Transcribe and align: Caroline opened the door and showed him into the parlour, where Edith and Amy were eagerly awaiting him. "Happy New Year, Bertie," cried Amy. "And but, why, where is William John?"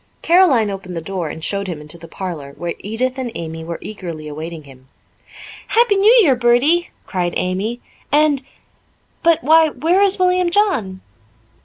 Caroline 0.23 0.71
opened 0.71 0.95
the 0.95 0.99
door 0.99 1.29
and 1.29 1.43
showed 1.43 1.67
him 1.67 1.79
into 1.79 1.95
the 1.95 2.07
parlour, 2.07 2.55
where 2.57 2.73
Edith 2.79 3.19
and 3.19 3.31
Amy 3.35 3.63
were 3.63 3.77
eagerly 3.83 4.27
awaiting 4.27 4.63
him. 4.63 4.87
"Happy 5.67 5.95
New 5.95 6.11
Year, 6.23 6.35
Bertie," 6.35 6.89
cried 7.05 7.35
Amy. 7.37 7.81
"And 8.11 8.41
but, 9.21 9.43
why, 9.43 9.69
where 9.69 10.01
is 10.01 10.17
William 10.17 10.49
John?" 10.49 11.01